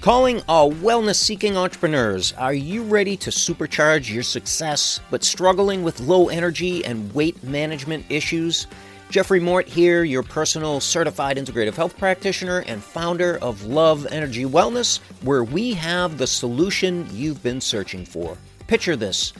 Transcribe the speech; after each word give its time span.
Calling 0.00 0.40
all 0.48 0.72
wellness 0.72 1.16
seeking 1.16 1.58
entrepreneurs, 1.58 2.32
are 2.38 2.54
you 2.54 2.84
ready 2.84 3.18
to 3.18 3.28
supercharge 3.28 4.10
your 4.10 4.22
success 4.22 4.98
but 5.10 5.22
struggling 5.22 5.82
with 5.82 6.00
low 6.00 6.30
energy 6.30 6.82
and 6.86 7.12
weight 7.12 7.44
management 7.44 8.06
issues? 8.08 8.66
Jeffrey 9.10 9.40
Mort 9.40 9.68
here, 9.68 10.02
your 10.02 10.22
personal 10.22 10.80
certified 10.80 11.36
integrative 11.36 11.74
health 11.74 11.98
practitioner 11.98 12.64
and 12.66 12.82
founder 12.82 13.36
of 13.42 13.64
Love 13.64 14.06
Energy 14.10 14.46
Wellness, 14.46 15.00
where 15.20 15.44
we 15.44 15.74
have 15.74 16.16
the 16.16 16.26
solution 16.26 17.06
you've 17.12 17.42
been 17.42 17.60
searching 17.60 18.06
for. 18.06 18.38
Picture 18.68 18.96
this. 18.96 19.34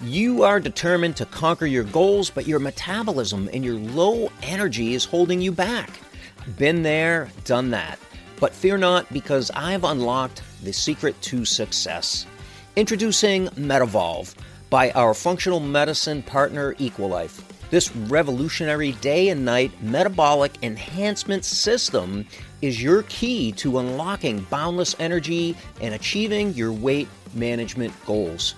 You 0.00 0.44
are 0.44 0.60
determined 0.60 1.16
to 1.16 1.26
conquer 1.26 1.66
your 1.66 1.84
goals, 1.84 2.30
but 2.30 2.46
your 2.46 2.58
metabolism 2.58 3.50
and 3.52 3.62
your 3.62 3.74
low 3.74 4.32
energy 4.42 4.94
is 4.94 5.04
holding 5.04 5.42
you 5.42 5.52
back. 5.52 5.90
Been 6.56 6.82
there, 6.82 7.28
done 7.44 7.68
that. 7.72 7.98
But 8.38 8.54
fear 8.54 8.76
not, 8.76 9.10
because 9.12 9.50
I've 9.54 9.84
unlocked 9.84 10.42
the 10.62 10.72
secret 10.72 11.20
to 11.22 11.44
success. 11.44 12.26
Introducing 12.76 13.48
MetaVolve 13.48 14.34
by 14.68 14.90
our 14.90 15.14
functional 15.14 15.60
medicine 15.60 16.22
partner 16.22 16.74
Equilife. 16.74 17.42
This 17.70 17.94
revolutionary 17.96 18.92
day 18.92 19.30
and 19.30 19.44
night 19.44 19.72
metabolic 19.82 20.52
enhancement 20.62 21.44
system 21.44 22.26
is 22.62 22.82
your 22.82 23.02
key 23.04 23.52
to 23.52 23.78
unlocking 23.78 24.40
boundless 24.50 24.94
energy 24.98 25.56
and 25.80 25.94
achieving 25.94 26.54
your 26.54 26.72
weight 26.72 27.08
management 27.34 27.92
goals. 28.04 28.54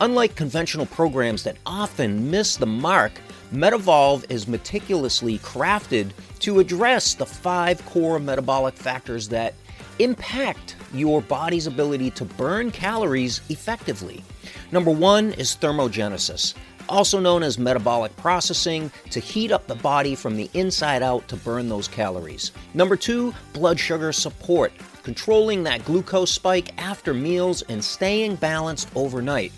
Unlike 0.00 0.34
conventional 0.34 0.86
programs 0.86 1.42
that 1.44 1.56
often 1.66 2.30
miss 2.30 2.56
the 2.56 2.66
mark, 2.66 3.12
MetaVolve 3.52 4.30
is 4.30 4.46
meticulously 4.46 5.38
crafted 5.38 6.10
to 6.40 6.60
address 6.60 7.14
the 7.14 7.24
five 7.24 7.84
core 7.86 8.18
metabolic 8.18 8.74
factors 8.74 9.28
that 9.30 9.54
impact 9.98 10.76
your 10.92 11.22
body's 11.22 11.66
ability 11.66 12.10
to 12.10 12.26
burn 12.26 12.70
calories 12.70 13.40
effectively. 13.48 14.22
Number 14.70 14.90
one 14.90 15.32
is 15.32 15.56
thermogenesis, 15.56 16.52
also 16.90 17.18
known 17.18 17.42
as 17.42 17.58
metabolic 17.58 18.14
processing, 18.18 18.90
to 19.10 19.18
heat 19.18 19.50
up 19.50 19.66
the 19.66 19.74
body 19.76 20.14
from 20.14 20.36
the 20.36 20.50
inside 20.52 21.02
out 21.02 21.26
to 21.28 21.36
burn 21.36 21.70
those 21.70 21.88
calories. 21.88 22.52
Number 22.74 22.96
two, 22.96 23.32
blood 23.54 23.80
sugar 23.80 24.12
support, 24.12 24.72
controlling 25.02 25.62
that 25.62 25.86
glucose 25.86 26.30
spike 26.30 26.78
after 26.80 27.14
meals 27.14 27.62
and 27.62 27.82
staying 27.82 28.36
balanced 28.36 28.90
overnight. 28.94 29.52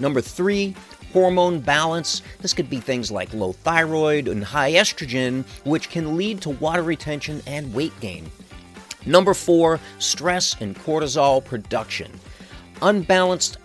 Number 0.00 0.20
three, 0.22 0.74
hormone 1.14 1.60
balance. 1.60 2.22
This 2.40 2.52
could 2.52 2.68
be 2.68 2.80
things 2.80 3.12
like 3.12 3.32
low 3.32 3.52
thyroid 3.52 4.26
and 4.26 4.42
high 4.42 4.72
estrogen, 4.72 5.44
which 5.64 5.88
can 5.88 6.16
lead 6.16 6.40
to 6.40 6.50
water 6.50 6.82
retention 6.82 7.40
and 7.46 7.72
weight 7.72 7.98
gain. 8.00 8.28
Number 9.06 9.32
four, 9.32 9.78
stress 10.00 10.56
and 10.60 10.76
cortisol 10.76 11.42
production. 11.44 12.10
Unbalanced, 12.82 13.58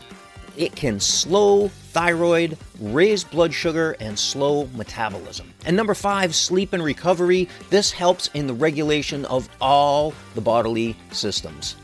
it 0.58 0.76
can 0.76 1.00
slow 1.00 1.70
thyroid, 1.70 2.56
raise 2.80 3.24
blood 3.24 3.52
sugar, 3.52 3.96
and 4.00 4.18
slow 4.20 4.70
metabolism. 4.76 5.52
And 5.66 5.76
number 5.76 5.96
five, 5.96 6.36
sleep 6.36 6.74
and 6.74 6.84
recovery. 6.84 7.50
This 7.72 7.92
helps 7.92 8.30
in 8.36 8.46
the 8.46 8.54
regulation 8.54 9.26
of 9.26 9.50
all 9.60 10.14
the 10.36 10.42
bodily 10.42 10.96
systems. 11.12 11.78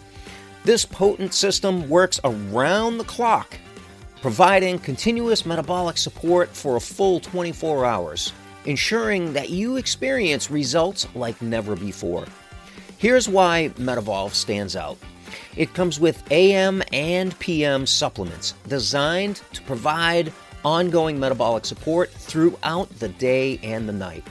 This 0.64 0.86
potent 0.86 1.34
system 1.34 1.90
works 1.90 2.20
around 2.24 3.00
the 3.00 3.04
clock 3.06 3.58
providing 4.26 4.80
continuous 4.80 5.45
metabolic 5.45 6.00
support 6.00 6.50
for 6.50 6.78
a 6.78 6.81
full 6.81 7.20
24 7.20 7.86
hours, 7.86 8.34
ensuring 8.66 9.34
that 9.34 9.52
you 9.52 9.76
experience 9.76 10.50
results 10.50 11.08
like 11.14 11.40
never 11.44 11.76
before. 11.76 12.26
Here's 12.98 13.30
why 13.30 13.70
MetaVolve 13.78 14.34
stands 14.34 14.76
out. 14.76 14.98
It 15.56 15.76
comes 15.76 16.00
with 16.00 16.23
AM 16.31 16.81
and 16.92 17.38
PM 17.38 17.86
supplements 17.86 18.56
designed 18.68 19.44
to 19.53 19.62
provide 19.62 20.34
ongoing 20.64 21.20
metabolic 21.20 21.64
support 21.64 22.09
throughout 22.09 22.90
the 22.97 23.09
day 23.09 23.59
and 23.62 23.88
the 23.88 23.94
night. 23.94 24.25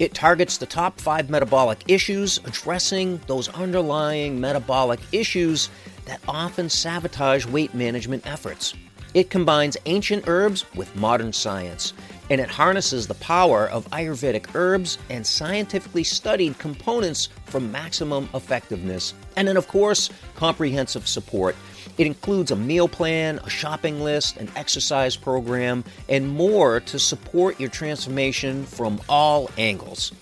It 0.00 0.12
targets 0.12 0.58
the 0.58 0.66
top 0.66 1.00
five 1.00 1.30
metabolic 1.30 1.84
issues, 1.86 2.38
addressing 2.38 3.20
those 3.28 3.46
underlying 3.50 4.40
metabolic 4.40 4.98
issues 5.12 5.70
that 6.06 6.20
often 6.26 6.68
sabotage 6.68 7.46
weight 7.46 7.74
management 7.74 8.26
efforts. 8.26 8.74
It 9.16 9.30
combines 9.30 9.78
ancient 9.86 10.24
herbs 10.28 10.66
with 10.74 10.94
modern 10.94 11.32
science, 11.32 11.94
and 12.28 12.38
it 12.38 12.50
harnesses 12.50 13.06
the 13.06 13.14
power 13.14 13.66
of 13.66 13.88
Ayurvedic 13.88 14.54
herbs 14.54 14.98
and 15.08 15.26
scientifically 15.26 16.04
studied 16.04 16.58
components 16.58 17.30
for 17.46 17.58
maximum 17.58 18.28
effectiveness. 18.34 19.14
And 19.36 19.48
then, 19.48 19.56
of 19.56 19.68
course, 19.68 20.10
comprehensive 20.34 21.08
support. 21.08 21.56
It 21.96 22.06
includes 22.06 22.50
a 22.50 22.56
meal 22.56 22.88
plan, 22.88 23.40
a 23.42 23.48
shopping 23.48 24.02
list, 24.04 24.36
an 24.36 24.50
exercise 24.54 25.16
program, 25.16 25.82
and 26.10 26.28
more 26.28 26.80
to 26.80 26.98
support 26.98 27.58
your 27.58 27.70
transformation 27.70 28.66
from 28.66 29.00
all 29.08 29.48
angles. 29.56 30.12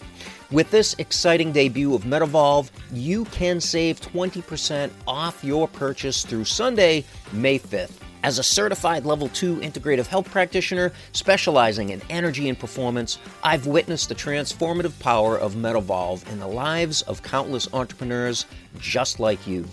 With 0.52 0.70
this 0.70 0.94
exciting 0.98 1.50
debut 1.50 1.96
of 1.96 2.04
MetaVolve, 2.04 2.70
you 2.92 3.24
can 3.24 3.60
save 3.60 4.00
20% 4.00 4.92
off 5.08 5.42
your 5.42 5.66
purchase 5.66 6.24
through 6.24 6.44
Sunday, 6.44 7.04
May 7.32 7.58
5th. 7.58 8.03
As 8.24 8.38
a 8.38 8.42
certified 8.42 9.04
level 9.04 9.28
2 9.28 9.56
integrative 9.56 10.06
health 10.06 10.30
practitioner 10.30 10.92
specializing 11.12 11.90
in 11.90 12.00
energy 12.08 12.48
and 12.48 12.58
performance, 12.58 13.18
I've 13.42 13.66
witnessed 13.66 14.08
the 14.08 14.14
transformative 14.14 14.98
power 14.98 15.36
of 15.36 15.56
MetaVolve 15.56 16.26
in 16.32 16.40
the 16.40 16.46
lives 16.46 17.02
of 17.02 17.22
countless 17.22 17.68
entrepreneurs 17.74 18.46
just 18.78 19.20
like 19.20 19.46
you. 19.46 19.66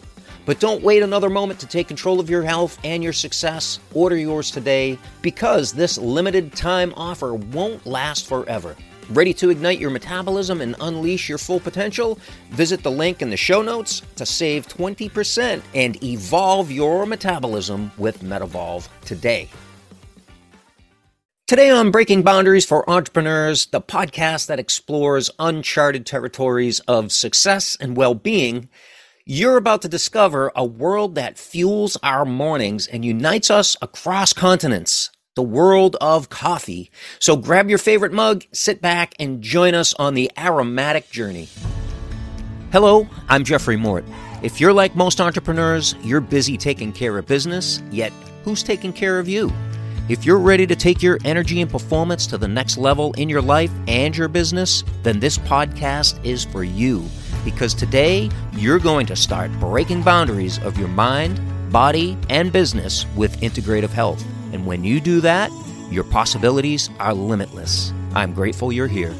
But 0.46 0.60
don't 0.60 0.84
wait 0.84 1.02
another 1.02 1.30
moment 1.30 1.62
to 1.62 1.66
take 1.66 1.88
control 1.88 2.20
of 2.20 2.30
your 2.30 2.44
health 2.44 2.78
and 2.84 3.02
your 3.02 3.14
success. 3.14 3.80
Order 3.94 4.18
yours 4.18 4.52
today 4.52 5.00
because 5.22 5.72
this 5.72 5.98
limited 5.98 6.52
time 6.54 6.94
offer 6.98 7.34
won't 7.34 7.86
last 7.86 8.28
forever. 8.28 8.76
Ready 9.12 9.34
to 9.36 9.50
ignite 9.50 9.78
your 9.78 9.90
metabolism 9.90 10.62
and 10.62 10.74
unleash 10.80 11.28
your 11.28 11.38
full 11.38 11.60
potential? 11.60 12.18
Visit 12.52 12.82
the 12.82 12.92
link 12.92 13.22
in 13.22 13.30
the 13.30 13.36
show 13.36 13.62
notes 13.62 14.02
to 14.16 14.26
save 14.26 14.70
20% 14.70 15.62
and 15.76 16.02
evolve 16.02 16.72
your 16.72 17.06
metabolism 17.06 17.92
with 17.98 18.24
MetaVolve 18.24 18.88
today. 19.04 19.50
Today 21.46 21.70
on 21.70 21.92
Breaking 21.92 22.24
Boundaries 22.24 22.66
for 22.66 22.90
Entrepreneurs, 22.90 23.66
the 23.66 23.82
podcast 23.82 24.48
that 24.48 24.60
explores 24.60 25.30
uncharted 25.40 26.06
territories 26.06 26.80
of 26.88 27.12
success 27.12 27.76
and 27.82 27.98
well 27.98 28.16
being, 28.16 28.70
you're 29.26 29.58
about 29.58 29.82
to 29.82 29.90
discover 29.90 30.54
a 30.56 30.64
world 30.64 31.16
that 31.16 31.38
fuels 31.38 31.98
our 32.02 32.24
mornings 32.24 32.88
and 32.88 33.04
unites 33.04 33.52
us 33.52 33.76
across 33.82 34.32
continents 34.32 35.10
the 35.36 35.44
world 35.44 35.96
of 36.02 36.30
coffee. 36.30 36.92
So 37.20 37.38
grab 37.38 37.70
your 37.70 37.78
favorite 37.78 38.12
mug, 38.12 38.44
sit 38.52 38.82
back, 38.82 39.14
and 39.18 39.42
join 39.42 39.74
us 39.74 39.94
on 39.94 40.14
the 40.14 40.30
aromatic 40.38 41.10
journey. 41.10 41.48
Hello, 42.74 43.08
I'm 43.30 43.46
Jeffrey 43.46 43.78
Mort. 43.78 44.04
If 44.44 44.60
you're 44.60 44.74
like 44.74 44.96
most 44.96 45.22
entrepreneurs, 45.22 45.96
you're 46.02 46.20
busy 46.20 46.58
taking 46.58 46.92
care 46.92 47.18
of 47.18 47.28
business, 47.28 47.82
yet 47.92 48.12
who's 48.44 48.62
taking 48.62 48.92
care 48.92 49.20
of 49.20 49.30
you? 49.30 49.52
If 50.10 50.26
you're 50.26 50.40
ready 50.40 50.68
to 50.68 50.76
take 50.76 51.02
your 51.02 51.18
energy 51.24 51.62
and 51.62 51.72
performance 51.72 52.28
to 52.28 52.38
the 52.38 52.48
next 52.48 52.78
level 52.78 53.14
in 53.14 53.30
your 53.30 53.42
life 53.42 53.72
and 53.88 54.18
your 54.18 54.28
business, 54.28 54.84
then 55.04 55.20
this 55.22 55.38
podcast 55.38 56.24
is 56.26 56.44
for 56.44 56.66
you. 56.66 57.06
Because 57.46 57.74
today, 57.74 58.30
you're 58.54 58.80
going 58.80 59.06
to 59.06 59.16
start 59.16 59.52
breaking 59.60 60.04
boundaries 60.04 60.60
of 60.60 60.78
your 60.78 60.90
mind, 60.90 61.40
body, 61.72 62.18
and 62.30 62.52
business 62.52 63.06
with 63.16 63.40
integrative 63.40 63.92
health. 63.92 64.22
And 64.52 64.66
when 64.66 64.84
you 64.84 65.00
do 65.00 65.22
that, 65.22 65.52
your 65.90 66.04
possibilities 66.04 66.90
are 67.00 67.14
limitless. 67.14 67.94
I'm 68.14 68.34
grateful 68.34 68.72
you're 68.72 68.88
here. 68.88 69.14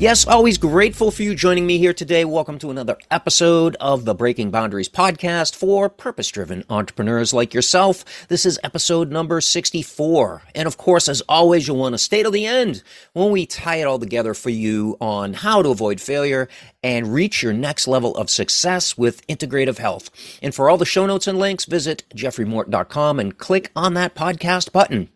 Yes, 0.00 0.26
always 0.26 0.58
grateful 0.58 1.12
for 1.12 1.22
you 1.22 1.36
joining 1.36 1.66
me 1.66 1.78
here 1.78 1.94
today. 1.94 2.24
Welcome 2.24 2.58
to 2.58 2.70
another 2.70 2.98
episode 3.12 3.76
of 3.78 4.04
the 4.04 4.14
Breaking 4.14 4.50
Boundaries 4.50 4.88
podcast 4.88 5.54
for 5.54 5.88
purpose 5.88 6.28
driven 6.28 6.64
entrepreneurs 6.68 7.32
like 7.32 7.54
yourself. 7.54 8.04
This 8.26 8.44
is 8.44 8.58
episode 8.64 9.12
number 9.12 9.40
64. 9.40 10.42
And 10.56 10.66
of 10.66 10.76
course, 10.76 11.08
as 11.08 11.22
always, 11.28 11.68
you'll 11.68 11.76
want 11.76 11.92
to 11.94 11.98
stay 11.98 12.24
to 12.24 12.28
the 12.28 12.44
end 12.44 12.82
when 13.12 13.30
we 13.30 13.46
tie 13.46 13.76
it 13.76 13.84
all 13.84 14.00
together 14.00 14.34
for 14.34 14.50
you 14.50 14.96
on 15.00 15.32
how 15.32 15.62
to 15.62 15.68
avoid 15.68 16.00
failure 16.00 16.48
and 16.82 17.14
reach 17.14 17.44
your 17.44 17.52
next 17.52 17.86
level 17.86 18.16
of 18.16 18.28
success 18.28 18.98
with 18.98 19.24
integrative 19.28 19.78
health. 19.78 20.10
And 20.42 20.52
for 20.52 20.68
all 20.68 20.76
the 20.76 20.84
show 20.84 21.06
notes 21.06 21.28
and 21.28 21.38
links, 21.38 21.66
visit 21.66 22.02
jeffreymort.com 22.16 23.20
and 23.20 23.38
click 23.38 23.70
on 23.76 23.94
that 23.94 24.16
podcast 24.16 24.72
button. 24.72 25.08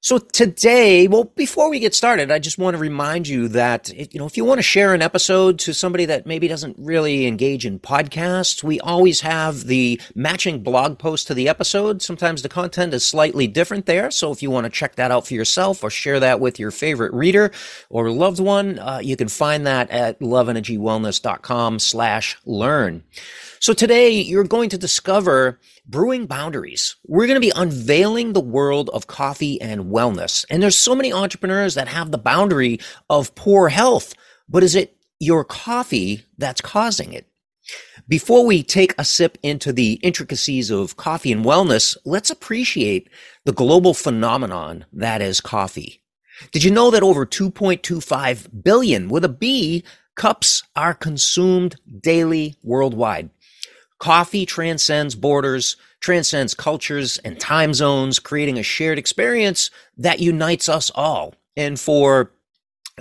So 0.00 0.18
today, 0.18 1.08
well, 1.08 1.24
before 1.24 1.68
we 1.68 1.80
get 1.80 1.92
started, 1.92 2.30
I 2.30 2.38
just 2.38 2.56
want 2.56 2.76
to 2.76 2.78
remind 2.78 3.26
you 3.26 3.48
that, 3.48 3.92
you 3.92 4.20
know, 4.20 4.26
if 4.26 4.36
you 4.36 4.44
want 4.44 4.58
to 4.58 4.62
share 4.62 4.94
an 4.94 5.02
episode 5.02 5.58
to 5.60 5.74
somebody 5.74 6.04
that 6.04 6.24
maybe 6.24 6.46
doesn't 6.46 6.76
really 6.78 7.26
engage 7.26 7.66
in 7.66 7.80
podcasts, 7.80 8.62
we 8.62 8.78
always 8.78 9.22
have 9.22 9.64
the 9.64 10.00
matching 10.14 10.62
blog 10.62 11.00
post 11.00 11.26
to 11.26 11.34
the 11.34 11.48
episode. 11.48 12.00
Sometimes 12.00 12.42
the 12.42 12.48
content 12.48 12.94
is 12.94 13.04
slightly 13.04 13.48
different 13.48 13.86
there. 13.86 14.12
So 14.12 14.30
if 14.30 14.40
you 14.40 14.52
want 14.52 14.66
to 14.66 14.70
check 14.70 14.94
that 14.94 15.10
out 15.10 15.26
for 15.26 15.34
yourself 15.34 15.82
or 15.82 15.90
share 15.90 16.20
that 16.20 16.38
with 16.38 16.60
your 16.60 16.70
favorite 16.70 17.12
reader 17.12 17.50
or 17.90 18.08
loved 18.12 18.38
one, 18.38 18.78
uh, 18.78 19.00
you 19.02 19.16
can 19.16 19.28
find 19.28 19.66
that 19.66 19.90
at 19.90 20.20
loveenergywellness.com 20.20 21.80
slash 21.80 22.38
learn. 22.46 23.02
So 23.58 23.72
today 23.72 24.10
you're 24.10 24.44
going 24.44 24.68
to 24.70 24.78
discover 24.78 25.58
brewing 25.88 26.26
boundaries. 26.26 26.96
We're 27.06 27.26
going 27.26 27.40
to 27.40 27.46
be 27.46 27.52
unveiling 27.56 28.32
the 28.32 28.40
world 28.40 28.90
of 28.92 29.06
coffee 29.06 29.60
and 29.60 29.86
wellness. 29.86 30.44
And 30.50 30.62
there's 30.62 30.78
so 30.78 30.94
many 30.94 31.12
entrepreneurs 31.12 31.74
that 31.74 31.88
have 31.88 32.10
the 32.10 32.18
boundary 32.18 32.78
of 33.08 33.34
poor 33.34 33.70
health, 33.70 34.14
but 34.48 34.62
is 34.62 34.74
it 34.74 34.96
your 35.18 35.44
coffee 35.44 36.24
that's 36.36 36.60
causing 36.60 37.12
it? 37.12 37.26
Before 38.06 38.46
we 38.46 38.62
take 38.62 38.94
a 38.96 39.04
sip 39.04 39.36
into 39.42 39.72
the 39.72 39.94
intricacies 39.94 40.70
of 40.70 40.96
coffee 40.96 41.32
and 41.32 41.44
wellness, 41.44 41.96
let's 42.04 42.30
appreciate 42.30 43.10
the 43.44 43.52
global 43.52 43.92
phenomenon 43.92 44.86
that 44.92 45.20
is 45.20 45.40
coffee. 45.40 46.02
Did 46.52 46.64
you 46.64 46.70
know 46.70 46.90
that 46.90 47.02
over 47.02 47.26
2.25 47.26 48.62
billion 48.62 49.08
with 49.08 49.24
a 49.24 49.28
B 49.28 49.84
cups 50.16 50.62
are 50.76 50.94
consumed 50.94 51.76
daily 52.00 52.56
worldwide? 52.62 53.30
Coffee 53.98 54.46
transcends 54.46 55.14
borders, 55.14 55.76
transcends 56.00 56.54
cultures 56.54 57.18
and 57.18 57.38
time 57.40 57.74
zones, 57.74 58.18
creating 58.18 58.58
a 58.58 58.62
shared 58.62 58.98
experience 58.98 59.70
that 59.96 60.20
unites 60.20 60.68
us 60.68 60.90
all. 60.94 61.34
And 61.56 61.78
for 61.78 62.30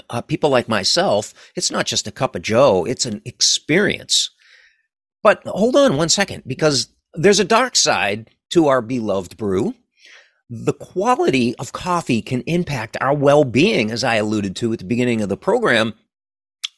uh, 0.09 0.21
people 0.21 0.49
like 0.49 0.67
myself, 0.67 1.33
it's 1.55 1.71
not 1.71 1.85
just 1.85 2.07
a 2.07 2.11
cup 2.11 2.35
of 2.35 2.41
joe, 2.41 2.85
it's 2.85 3.05
an 3.05 3.21
experience. 3.25 4.31
But 5.21 5.43
hold 5.45 5.75
on 5.75 5.97
one 5.97 6.09
second, 6.09 6.43
because 6.47 6.89
there's 7.13 7.39
a 7.39 7.45
dark 7.45 7.75
side 7.75 8.29
to 8.51 8.67
our 8.67 8.81
beloved 8.81 9.37
brew. 9.37 9.75
The 10.49 10.73
quality 10.73 11.55
of 11.57 11.73
coffee 11.73 12.21
can 12.21 12.41
impact 12.41 12.95
our 13.01 13.13
well 13.13 13.43
being, 13.43 13.91
as 13.91 14.03
I 14.03 14.15
alluded 14.15 14.55
to 14.57 14.73
at 14.73 14.79
the 14.79 14.85
beginning 14.85 15.21
of 15.21 15.29
the 15.29 15.37
program, 15.37 15.93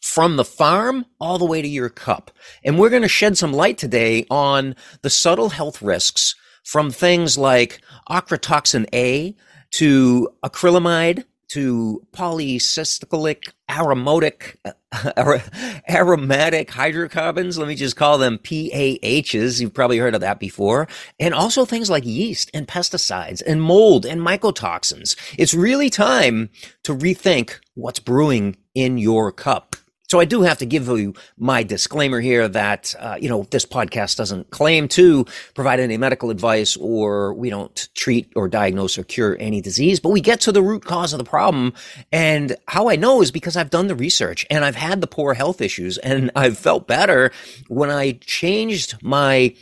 from 0.01 0.37
the 0.37 0.45
farm 0.45 1.05
all 1.19 1.37
the 1.37 1.45
way 1.45 1.61
to 1.61 1.67
your 1.67 1.89
cup. 1.89 2.31
And 2.63 2.79
we're 2.79 2.89
going 2.89 3.01
to 3.01 3.07
shed 3.07 3.37
some 3.37 3.53
light 3.53 3.77
today 3.77 4.25
on 4.29 4.75
the 5.01 5.09
subtle 5.09 5.49
health 5.49 5.81
risks 5.81 6.35
from 6.63 6.91
things 6.91 7.37
like 7.37 7.81
ochratoxin 8.09 8.87
A 8.93 9.35
to 9.71 10.29
acrylamide 10.43 11.25
to 11.49 12.05
polycyclic 12.11 13.51
aromatic 13.69 14.59
aromatic 15.89 16.69
hydrocarbons. 16.69 17.57
Let 17.57 17.67
me 17.67 17.75
just 17.75 17.95
call 17.95 18.17
them 18.17 18.37
PAHs 18.37 19.59
you've 19.59 19.73
probably 19.73 19.97
heard 19.97 20.15
of 20.15 20.21
that 20.21 20.39
before. 20.39 20.87
And 21.19 21.33
also 21.33 21.65
things 21.65 21.89
like 21.89 22.05
yeast 22.05 22.51
and 22.53 22.67
pesticides 22.67 23.41
and 23.45 23.61
mold 23.61 24.05
and 24.05 24.21
mycotoxins. 24.21 25.15
It's 25.37 25.53
really 25.53 25.89
time 25.89 26.49
to 26.83 26.95
rethink 26.95 27.59
what's 27.73 27.99
brewing 27.99 28.55
in 28.75 28.97
your 28.97 29.31
cup 29.31 29.75
so 30.09 30.19
I 30.19 30.25
do 30.25 30.41
have 30.41 30.57
to 30.57 30.65
give 30.65 30.87
you 30.87 31.13
my 31.37 31.61
disclaimer 31.61 32.19
here 32.19 32.47
that, 32.47 32.95
uh, 32.97 33.17
you 33.21 33.29
know, 33.29 33.45
this 33.51 33.63
podcast 33.63 34.17
doesn't 34.17 34.49
claim 34.49 34.87
to 34.89 35.25
provide 35.53 35.79
any 35.79 35.97
medical 35.97 36.31
advice 36.31 36.75
or 36.77 37.35
we 37.35 37.51
don't 37.51 37.87
treat 37.93 38.31
or 38.35 38.49
diagnose 38.49 38.97
or 38.97 39.03
cure 39.03 39.37
any 39.39 39.61
disease, 39.61 39.99
but 39.99 40.09
we 40.09 40.19
get 40.19 40.41
to 40.41 40.51
the 40.51 40.63
root 40.63 40.83
cause 40.83 41.13
of 41.13 41.19
the 41.19 41.25
problem. 41.25 41.73
And 42.11 42.55
how 42.67 42.89
I 42.89 42.95
know 42.95 43.21
is 43.21 43.29
because 43.29 43.55
I've 43.55 43.69
done 43.69 43.85
the 43.85 43.95
research 43.95 44.47
and 44.49 44.65
I've 44.65 44.75
had 44.75 45.01
the 45.01 45.07
poor 45.07 45.35
health 45.35 45.61
issues 45.61 45.99
and 45.99 46.31
I've 46.35 46.57
felt 46.57 46.87
better 46.87 47.31
when 47.67 47.91
I 47.91 48.13
changed 48.13 48.97
my 49.03 49.55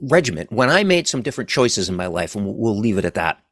regiment, 0.00 0.52
when 0.52 0.70
I 0.70 0.84
made 0.84 1.08
some 1.08 1.22
different 1.22 1.50
choices 1.50 1.88
in 1.88 1.96
my 1.96 2.06
life. 2.06 2.36
And 2.36 2.46
we'll 2.46 2.78
leave 2.78 2.98
it 2.98 3.04
at 3.04 3.14
that. 3.14 3.42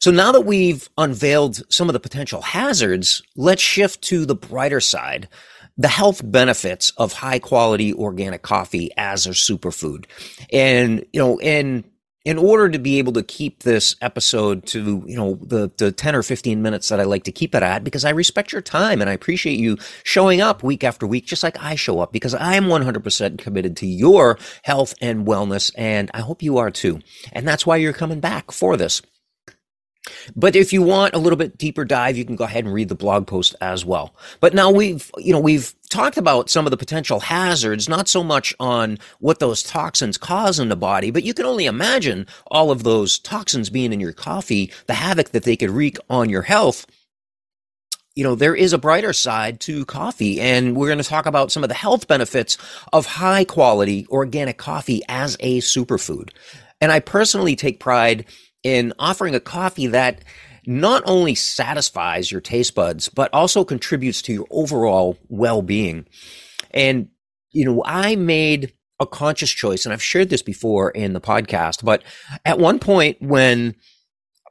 So 0.00 0.10
now 0.10 0.32
that 0.32 0.42
we've 0.42 0.88
unveiled 0.96 1.62
some 1.72 1.88
of 1.88 1.92
the 1.92 2.00
potential 2.00 2.40
hazards, 2.40 3.22
let's 3.36 3.62
shift 3.62 4.02
to 4.02 4.24
the 4.24 4.34
brighter 4.34 4.80
side. 4.80 5.28
The 5.76 5.88
health 5.88 6.22
benefits 6.24 6.92
of 6.96 7.12
high 7.12 7.38
quality 7.38 7.94
organic 7.94 8.42
coffee 8.42 8.90
as 8.96 9.26
a 9.26 9.30
superfood. 9.30 10.06
And, 10.52 11.04
you 11.12 11.20
know, 11.20 11.40
in 11.40 11.84
in 12.24 12.36
order 12.36 12.68
to 12.68 12.78
be 12.78 12.98
able 12.98 13.12
to 13.14 13.22
keep 13.22 13.62
this 13.62 13.96
episode 14.02 14.66
to 14.66 15.02
you 15.06 15.16
know 15.16 15.38
the 15.40 15.70
the 15.78 15.90
10 15.90 16.14
or 16.14 16.22
15 16.22 16.60
minutes 16.60 16.88
that 16.88 17.00
I 17.00 17.04
like 17.04 17.24
to 17.24 17.32
keep 17.32 17.54
it 17.54 17.62
at 17.62 17.84
because 17.84 18.04
I 18.04 18.10
respect 18.10 18.52
your 18.52 18.60
time 18.60 19.00
and 19.00 19.08
I 19.08 19.14
appreciate 19.14 19.58
you 19.58 19.78
showing 20.02 20.42
up 20.42 20.62
week 20.62 20.84
after 20.84 21.06
week 21.06 21.24
just 21.24 21.42
like 21.42 21.56
I 21.62 21.74
show 21.74 22.00
up 22.00 22.12
because 22.12 22.34
I 22.34 22.56
am 22.56 22.64
100% 22.64 23.38
committed 23.38 23.78
to 23.78 23.86
your 23.86 24.38
health 24.62 24.94
and 25.00 25.26
wellness 25.26 25.72
and 25.76 26.10
I 26.12 26.20
hope 26.20 26.42
you 26.42 26.58
are 26.58 26.70
too. 26.70 27.00
And 27.32 27.48
that's 27.48 27.64
why 27.64 27.76
you're 27.76 27.94
coming 27.94 28.20
back 28.20 28.50
for 28.50 28.76
this. 28.76 29.00
But 30.36 30.56
if 30.56 30.72
you 30.72 30.82
want 30.82 31.14
a 31.14 31.18
little 31.18 31.36
bit 31.36 31.58
deeper 31.58 31.84
dive, 31.84 32.16
you 32.16 32.24
can 32.24 32.36
go 32.36 32.44
ahead 32.44 32.64
and 32.64 32.72
read 32.72 32.88
the 32.88 32.94
blog 32.94 33.26
post 33.26 33.54
as 33.60 33.84
well. 33.84 34.14
But 34.40 34.54
now 34.54 34.70
we've, 34.70 35.10
you 35.18 35.32
know, 35.32 35.40
we've 35.40 35.74
talked 35.90 36.16
about 36.16 36.50
some 36.50 36.66
of 36.66 36.70
the 36.70 36.76
potential 36.76 37.20
hazards, 37.20 37.88
not 37.88 38.08
so 38.08 38.22
much 38.22 38.54
on 38.60 38.98
what 39.20 39.38
those 39.38 39.62
toxins 39.62 40.18
cause 40.18 40.58
in 40.58 40.68
the 40.68 40.76
body, 40.76 41.10
but 41.10 41.24
you 41.24 41.34
can 41.34 41.46
only 41.46 41.66
imagine 41.66 42.26
all 42.48 42.70
of 42.70 42.82
those 42.82 43.18
toxins 43.18 43.70
being 43.70 43.92
in 43.92 44.00
your 44.00 44.12
coffee, 44.12 44.72
the 44.86 44.94
havoc 44.94 45.30
that 45.30 45.44
they 45.44 45.56
could 45.56 45.70
wreak 45.70 45.96
on 46.10 46.28
your 46.28 46.42
health 46.42 46.86
you 48.18 48.24
know, 48.24 48.34
there 48.34 48.56
is 48.56 48.72
a 48.72 48.78
brighter 48.78 49.12
side 49.12 49.60
to 49.60 49.84
coffee, 49.84 50.40
and 50.40 50.74
we're 50.74 50.88
going 50.88 50.98
to 50.98 51.04
talk 51.04 51.24
about 51.24 51.52
some 51.52 51.62
of 51.62 51.68
the 51.68 51.74
health 51.76 52.08
benefits 52.08 52.58
of 52.92 53.06
high 53.06 53.44
quality 53.44 54.08
organic 54.10 54.58
coffee 54.58 55.02
as 55.08 55.36
a 55.38 55.60
superfood. 55.60 56.30
And 56.80 56.90
I 56.90 56.98
personally 56.98 57.54
take 57.54 57.78
pride 57.78 58.24
in 58.62 58.92
offering 58.98 59.34
a 59.34 59.40
coffee 59.40 59.86
that 59.88 60.22
not 60.66 61.02
only 61.06 61.34
satisfies 61.34 62.30
your 62.30 62.40
taste 62.40 62.74
buds, 62.74 63.08
but 63.08 63.32
also 63.32 63.64
contributes 63.64 64.20
to 64.22 64.32
your 64.32 64.46
overall 64.50 65.18
well 65.28 65.62
being. 65.62 66.06
And, 66.72 67.08
you 67.52 67.64
know, 67.64 67.82
I 67.86 68.16
made 68.16 68.74
a 69.00 69.06
conscious 69.06 69.50
choice, 69.50 69.86
and 69.86 69.92
I've 69.92 70.02
shared 70.02 70.28
this 70.28 70.42
before 70.42 70.90
in 70.90 71.12
the 71.12 71.20
podcast, 71.20 71.84
but 71.84 72.02
at 72.44 72.58
one 72.58 72.78
point 72.78 73.16
when 73.20 73.76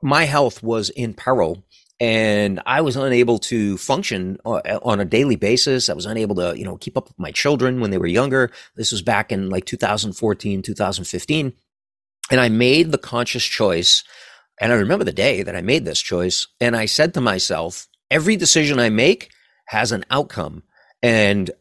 my 0.01 0.24
health 0.24 0.63
was 0.63 0.89
in 0.89 1.13
peril, 1.13 1.63
and 2.00 2.62
I 2.65 2.81
was 2.81 2.95
unable 2.95 3.39
to 3.39 3.77
function 3.77 4.38
uh, 4.45 4.62
on 4.83 5.00
a 5.00 5.06
daily 5.06 5.36
basis. 5.36 5.89
I 5.89 5.94
was 5.94 6.06
unable 6.06 6.36
to, 6.36 6.57
you 6.57 6.63
know, 6.63 6.77
keep 6.77 6.95
up 6.95 7.07
with 7.07 7.18
my 7.18 7.31
children 7.31 7.80
when 7.80 7.89
they 7.89 7.98
were 7.98 8.06
younger. 8.06 8.51
This 8.75 8.92
was 8.92 9.01
back 9.01 9.31
in 9.31 9.50
like 9.50 9.65
2014, 9.65 10.62
2015. 10.62 11.54
And 12.31 12.39
I 12.39 12.50
made 12.50 12.91
the 12.91 12.97
conscious 12.97 13.44
choice. 13.44 14.03
And 14.59 14.71
I 14.71 14.75
remember 14.75 15.03
the 15.06 15.12
day 15.12 15.44
that 15.44 15.56
I 15.56 15.62
made 15.62 15.85
this 15.85 16.01
choice. 16.01 16.47
And 16.59 16.75
I 16.75 16.85
said 16.85 17.13
to 17.13 17.21
myself, 17.21 17.88
every 18.09 18.35
decision 18.35 18.79
I 18.79 18.89
make 18.89 19.31
has 19.68 19.91
an 19.91 20.06
outcome. 20.09 20.63
And 21.01 21.51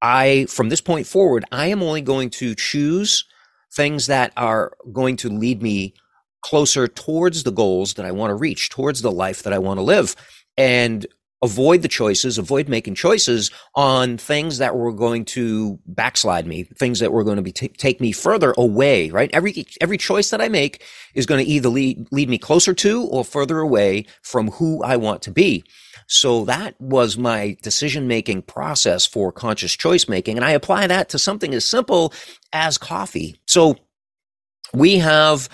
I, 0.00 0.46
from 0.46 0.68
this 0.68 0.80
point 0.80 1.06
forward, 1.06 1.44
I 1.52 1.66
am 1.66 1.82
only 1.82 2.00
going 2.00 2.30
to 2.30 2.54
choose 2.54 3.24
things 3.72 4.06
that 4.08 4.32
are 4.36 4.72
going 4.92 5.16
to 5.16 5.28
lead 5.28 5.62
me 5.62 5.94
closer 6.42 6.88
towards 6.88 7.44
the 7.44 7.52
goals 7.52 7.94
that 7.94 8.04
I 8.04 8.10
want 8.10 8.30
to 8.30 8.34
reach, 8.34 8.68
towards 8.68 9.00
the 9.00 9.12
life 9.12 9.44
that 9.44 9.52
I 9.52 9.58
want 9.58 9.78
to 9.78 9.82
live. 9.82 10.16
And 10.56 11.06
avoid 11.42 11.82
the 11.82 11.88
choices, 11.88 12.38
avoid 12.38 12.68
making 12.68 12.94
choices 12.94 13.50
on 13.74 14.16
things 14.16 14.58
that 14.58 14.76
were 14.76 14.92
going 14.92 15.24
to 15.24 15.78
backslide 15.86 16.46
me, 16.46 16.62
things 16.62 17.00
that 17.00 17.12
were 17.12 17.24
going 17.24 17.36
to 17.36 17.42
be 17.42 17.52
t- 17.52 17.68
take 17.68 18.00
me 18.00 18.12
further 18.12 18.54
away, 18.56 19.10
right? 19.10 19.30
Every, 19.32 19.66
every 19.80 19.98
choice 19.98 20.30
that 20.30 20.40
I 20.40 20.48
make 20.48 20.84
is 21.14 21.26
going 21.26 21.44
to 21.44 21.50
either 21.50 21.68
lead, 21.68 22.06
lead 22.12 22.28
me 22.28 22.38
closer 22.38 22.72
to 22.74 23.04
or 23.06 23.24
further 23.24 23.58
away 23.58 24.06
from 24.22 24.48
who 24.52 24.82
I 24.82 24.96
want 24.96 25.22
to 25.22 25.30
be. 25.30 25.64
So 26.06 26.44
that 26.44 26.80
was 26.80 27.16
my 27.16 27.56
decision 27.62 28.06
making 28.06 28.42
process 28.42 29.06
for 29.06 29.32
conscious 29.32 29.72
choice 29.72 30.08
making. 30.08 30.36
And 30.36 30.44
I 30.44 30.52
apply 30.52 30.86
that 30.86 31.08
to 31.10 31.18
something 31.18 31.54
as 31.54 31.64
simple 31.64 32.12
as 32.52 32.78
coffee. 32.78 33.40
So 33.46 33.76
we 34.74 34.98
have 34.98 35.48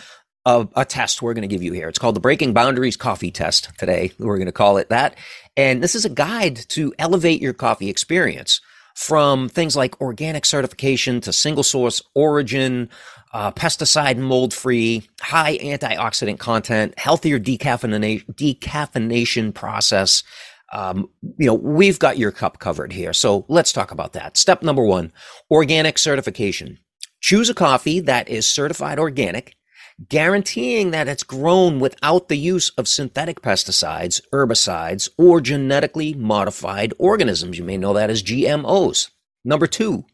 a, 0.47 0.67
a, 0.77 0.85
test 0.85 1.21
we're 1.21 1.35
going 1.35 1.49
to 1.49 1.55
give 1.55 1.63
you 1.63 1.73
here. 1.73 1.89
It's 1.89 1.99
called 1.99 2.17
the 2.17 2.21
Breaking 2.21 2.53
Boundaries 2.53 2.97
Coffee 2.97 3.31
Test 3.31 3.71
today. 3.79 4.13
We're 4.19 4.39
going 4.39 4.47
to 4.47 4.53
call 4.53 4.79
it 4.79 4.89
that. 4.89 5.17
And 5.57 5.83
this 5.83 5.95
is 5.95 6.05
a 6.05 6.11
guide 6.11 6.57
to 6.69 6.95
elevate 6.99 7.43
your 7.43 7.53
coffee 7.53 7.91
experience 7.91 8.61
from 8.95 9.49
things 9.49 9.77
like 9.77 10.01
organic 10.01 10.45
certification 10.45 11.21
to 11.21 11.33
single 11.33 11.63
source 11.63 12.03
origin, 12.15 12.89
uh, 13.33 13.53
pesticide 13.53 14.17
mold 14.17 14.53
free, 14.53 15.09
high 15.21 15.57
antioxidant 15.59 16.39
content, 16.39 16.99
healthier 16.99 17.39
decaffeination, 17.39 18.25
decaffeination 18.35 19.55
process. 19.55 20.25
Um, 20.73 21.09
you 21.39 21.47
know, 21.47 21.55
we've 21.55 21.99
got 21.99 22.19
your 22.19 22.33
cup 22.33 22.59
covered 22.59 22.93
here. 22.93 23.13
So 23.13 23.45
let's 23.49 23.73
talk 23.73 23.93
about 23.93 24.15
that. 24.15 24.37
Step 24.37 24.63
number 24.63 24.83
one, 24.83 25.13
organic 25.51 25.97
certification. 25.99 26.79
Choose 27.21 27.49
a 27.49 27.55
coffee 27.55 28.01
that 28.01 28.29
is 28.29 28.47
certified 28.47 28.99
organic 28.99 29.55
guaranteeing 30.07 30.93
that 30.93 31.09
it's 31.09 31.25
grown 31.25 31.81
without 31.81 32.29
the 32.29 32.37
use 32.37 32.71
of 32.71 32.87
synthetic 32.87 33.43
pesticides, 33.43 34.21
herbicides, 34.33 35.09
or 35.19 35.41
genetically 35.41 36.15
modified 36.15 36.95
organisms. 36.99 37.59
You 37.59 37.65
may 37.65 37.77
know 37.77 37.93
that 37.95 38.11
as 38.11 38.23
GMOs. 38.23 39.11
Number 39.45 39.67
two, 39.67 40.05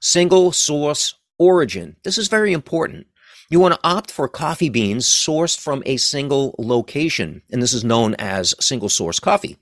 single 0.00 0.52
source 0.52 1.14
origin. 1.38 1.96
This 2.04 2.18
is 2.18 2.28
very 2.28 2.52
important. 2.52 3.06
You 3.50 3.60
want 3.60 3.74
to 3.74 3.80
opt 3.84 4.10
for 4.10 4.28
coffee 4.28 4.68
beans 4.68 5.06
sourced 5.06 5.58
from 5.58 5.82
a 5.84 5.96
single 5.96 6.54
location, 6.58 7.42
and 7.50 7.62
this 7.62 7.72
is 7.72 7.84
known 7.84 8.14
as 8.18 8.54
single 8.60 8.88
source 8.88 9.20
coffee. 9.20 9.58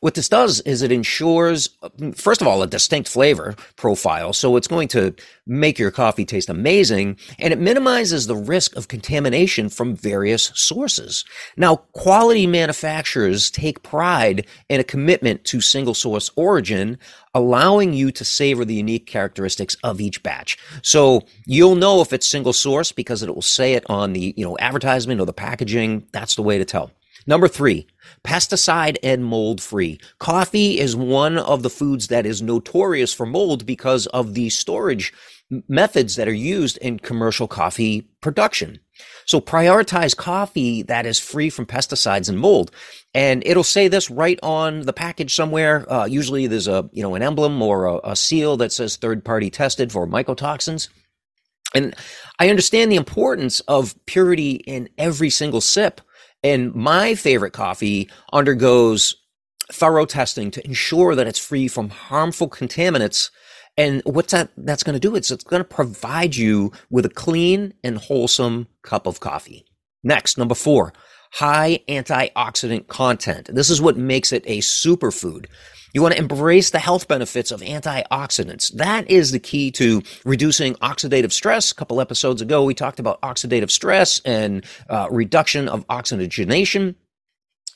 What 0.00 0.14
this 0.14 0.30
does 0.30 0.60
is 0.62 0.80
it 0.80 0.92
ensures, 0.92 1.68
first 2.14 2.40
of 2.40 2.48
all, 2.48 2.62
a 2.62 2.66
distinct 2.66 3.06
flavor 3.06 3.54
profile. 3.76 4.32
So 4.32 4.56
it's 4.56 4.66
going 4.66 4.88
to 4.88 5.14
make 5.46 5.78
your 5.78 5.90
coffee 5.90 6.24
taste 6.24 6.48
amazing 6.48 7.18
and 7.38 7.52
it 7.52 7.60
minimizes 7.60 8.26
the 8.26 8.36
risk 8.36 8.74
of 8.76 8.88
contamination 8.88 9.68
from 9.68 9.94
various 9.94 10.52
sources. 10.54 11.26
Now, 11.58 11.76
quality 11.92 12.46
manufacturers 12.46 13.50
take 13.50 13.82
pride 13.82 14.46
in 14.70 14.80
a 14.80 14.84
commitment 14.84 15.44
to 15.44 15.60
single 15.60 15.94
source 15.94 16.30
origin, 16.34 16.96
allowing 17.34 17.92
you 17.92 18.10
to 18.12 18.24
savor 18.24 18.64
the 18.64 18.74
unique 18.74 19.06
characteristics 19.06 19.76
of 19.84 20.00
each 20.00 20.22
batch. 20.22 20.56
So 20.80 21.26
you'll 21.44 21.74
know 21.74 22.00
if 22.00 22.14
it's 22.14 22.26
single 22.26 22.54
source 22.54 22.90
because 22.90 23.22
it 23.22 23.34
will 23.34 23.42
say 23.42 23.74
it 23.74 23.84
on 23.90 24.14
the, 24.14 24.32
you 24.34 24.46
know, 24.46 24.56
advertisement 24.60 25.20
or 25.20 25.26
the 25.26 25.34
packaging. 25.34 26.06
That's 26.12 26.36
the 26.36 26.42
way 26.42 26.56
to 26.56 26.64
tell. 26.64 26.90
Number 27.30 27.46
three, 27.46 27.86
pesticide 28.24 28.96
and 29.04 29.24
mold 29.24 29.62
free. 29.62 30.00
Coffee 30.18 30.80
is 30.80 30.96
one 30.96 31.38
of 31.38 31.62
the 31.62 31.70
foods 31.70 32.08
that 32.08 32.26
is 32.26 32.42
notorious 32.42 33.14
for 33.14 33.24
mold 33.24 33.64
because 33.64 34.08
of 34.08 34.34
the 34.34 34.50
storage 34.50 35.12
methods 35.68 36.16
that 36.16 36.26
are 36.26 36.32
used 36.32 36.76
in 36.78 36.98
commercial 36.98 37.46
coffee 37.46 38.00
production. 38.20 38.80
So 39.26 39.40
prioritize 39.40 40.16
coffee 40.16 40.82
that 40.82 41.06
is 41.06 41.20
free 41.20 41.50
from 41.50 41.66
pesticides 41.66 42.28
and 42.28 42.36
mold. 42.36 42.72
And 43.14 43.44
it'll 43.46 43.62
say 43.62 43.86
this 43.86 44.10
right 44.10 44.40
on 44.42 44.80
the 44.80 44.92
package 44.92 45.32
somewhere. 45.32 45.86
Uh, 45.88 46.06
usually 46.06 46.48
there's 46.48 46.66
a, 46.66 46.90
you 46.92 47.04
know, 47.04 47.14
an 47.14 47.22
emblem 47.22 47.62
or 47.62 47.84
a, 47.84 48.00
a 48.02 48.16
seal 48.16 48.56
that 48.56 48.72
says 48.72 48.96
third 48.96 49.24
party 49.24 49.50
tested 49.50 49.92
for 49.92 50.04
mycotoxins. 50.04 50.88
And 51.76 51.94
I 52.40 52.50
understand 52.50 52.90
the 52.90 52.96
importance 52.96 53.60
of 53.60 53.94
purity 54.06 54.54
in 54.54 54.88
every 54.98 55.30
single 55.30 55.60
sip. 55.60 56.00
And 56.42 56.74
my 56.74 57.14
favorite 57.14 57.52
coffee 57.52 58.10
undergoes 58.32 59.16
thorough 59.72 60.06
testing 60.06 60.50
to 60.50 60.64
ensure 60.66 61.14
that 61.14 61.26
it's 61.26 61.38
free 61.38 61.68
from 61.68 61.90
harmful 61.90 62.48
contaminants. 62.48 63.30
And 63.76 64.02
what's 64.04 64.32
that 64.32 64.50
that's 64.56 64.82
going 64.82 64.94
to 64.94 65.00
do? 65.00 65.14
It's 65.14 65.30
it's 65.30 65.44
going 65.44 65.60
to 65.60 65.68
provide 65.68 66.36
you 66.36 66.72
with 66.90 67.06
a 67.06 67.10
clean 67.10 67.74
and 67.84 67.98
wholesome 67.98 68.68
cup 68.82 69.06
of 69.06 69.20
coffee. 69.20 69.64
Next, 70.02 70.38
number 70.38 70.54
4, 70.54 70.92
high 71.32 71.80
antioxidant 71.88 72.88
content. 72.88 73.50
This 73.52 73.70
is 73.70 73.80
what 73.80 73.96
makes 73.96 74.32
it 74.32 74.42
a 74.46 74.58
superfood. 74.58 75.46
You 75.92 76.02
want 76.02 76.14
to 76.14 76.20
embrace 76.20 76.70
the 76.70 76.78
health 76.78 77.08
benefits 77.08 77.50
of 77.50 77.60
antioxidants. 77.60 78.72
That 78.74 79.10
is 79.10 79.32
the 79.32 79.40
key 79.40 79.70
to 79.72 80.02
reducing 80.24 80.74
oxidative 80.76 81.32
stress. 81.32 81.72
A 81.72 81.74
couple 81.74 82.00
episodes 82.00 82.42
ago, 82.42 82.64
we 82.64 82.74
talked 82.74 83.00
about 83.00 83.20
oxidative 83.22 83.70
stress 83.70 84.20
and 84.24 84.64
uh, 84.88 85.08
reduction 85.10 85.68
of 85.68 85.84
oxygenation. 85.88 86.96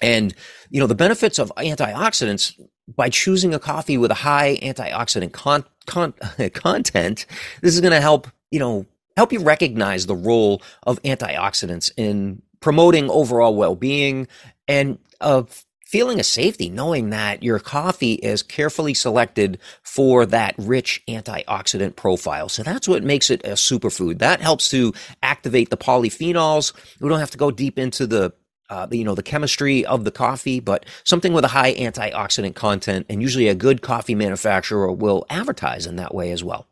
And, 0.01 0.35
you 0.71 0.81
know, 0.81 0.87
the 0.87 0.95
benefits 0.95 1.39
of 1.39 1.53
antioxidants 1.57 2.59
by 2.95 3.09
choosing 3.09 3.55
a 3.55 3.59
coffee 3.59 3.97
with 3.97 4.11
a 4.11 4.15
high 4.15 4.59
antioxidant 4.63 5.33
con- 5.33 5.65
con- 5.87 6.15
content, 6.55 7.27
this 7.63 7.75
is 7.75 7.81
going 7.81 7.93
to 7.93 8.01
help, 8.01 8.29
you 8.51 8.59
know, 8.59 8.87
help 9.17 9.33
you 9.33 9.41
recognize 9.41 10.07
the 10.07 10.17
role 10.17 10.63
of 10.85 11.01
antioxidants 11.03 11.93
in 11.97 12.43
promoting 12.61 13.09
overall 13.11 13.55
well-being 13.55 14.27
and 14.67 14.99
of 15.21 15.64
feeling 15.85 16.19
of 16.19 16.27
safety 16.27 16.69
knowing 16.71 17.11
that 17.11 17.43
your 17.43 17.59
coffee 17.59 18.15
is 18.15 18.43
carefully 18.43 18.95
selected 18.95 19.59
for 19.83 20.27
that 20.27 20.55
rich 20.59 21.03
antioxidant 21.09 21.97
profile. 21.97 22.49
So 22.49 22.63
that's 22.63 22.89
what 22.89 23.03
makes 23.03 23.31
it 23.31 23.45
a 23.45 23.51
superfood. 23.51 24.19
That 24.19 24.41
helps 24.41 24.71
to 24.71 24.93
activate 25.23 25.71
the 25.71 25.77
polyphenols. 25.77 26.73
We 27.01 27.09
don't 27.09 27.21
have 27.21 27.31
to 27.33 27.39
go 27.39 27.51
deep 27.51 27.79
into 27.79 28.07
the 28.07 28.33
uh, 28.71 28.87
you 28.91 29.05
know 29.05 29.15
the 29.15 29.23
chemistry 29.23 29.85
of 29.85 30.05
the 30.05 30.11
coffee, 30.11 30.59
but 30.59 30.87
something 31.05 31.33
with 31.33 31.45
a 31.45 31.49
high 31.49 31.75
antioxidant 31.75 32.55
content, 32.55 33.07
and 33.11 33.21
usually 33.21 33.49
a 33.49 33.55
good 33.55 33.83
coffee 33.83 34.15
manufacturer 34.15 34.91
will 34.91 35.27
advertise 35.29 35.87
in 35.87 35.97
that 35.97 36.15
way 36.15 36.33
as 36.33 36.43
well. 36.43 36.67